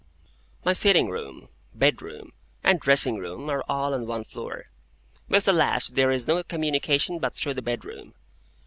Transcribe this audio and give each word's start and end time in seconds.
My 0.65 0.73
sitting 0.73 1.09
room, 1.11 1.47
bedroom, 1.75 2.33
and 2.63 2.79
dressing 2.79 3.17
room, 3.19 3.51
are 3.51 3.63
all 3.69 3.93
on 3.93 4.07
one 4.07 4.23
floor. 4.23 4.65
With 5.29 5.45
the 5.45 5.53
last 5.53 5.93
there 5.93 6.09
is 6.09 6.25
no 6.27 6.41
communication 6.41 7.19
but 7.19 7.35
through 7.35 7.53
the 7.53 7.61
bedroom. 7.61 8.15